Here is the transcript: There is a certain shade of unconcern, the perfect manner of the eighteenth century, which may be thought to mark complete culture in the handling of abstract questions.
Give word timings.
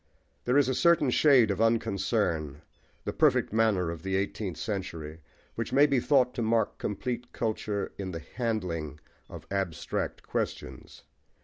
There 0.45 0.57
is 0.57 0.67
a 0.67 0.73
certain 0.73 1.11
shade 1.11 1.51
of 1.51 1.61
unconcern, 1.61 2.63
the 3.05 3.13
perfect 3.13 3.53
manner 3.53 3.91
of 3.91 4.01
the 4.01 4.15
eighteenth 4.15 4.57
century, 4.57 5.19
which 5.53 5.71
may 5.71 5.85
be 5.85 5.99
thought 5.99 6.33
to 6.33 6.41
mark 6.41 6.79
complete 6.79 7.31
culture 7.33 7.91
in 7.99 8.09
the 8.09 8.23
handling 8.33 8.99
of 9.29 9.45
abstract 9.51 10.23
questions. 10.23 11.03